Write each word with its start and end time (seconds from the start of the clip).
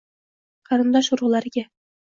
Qarindosh-urugʼlarga: 0.71 1.69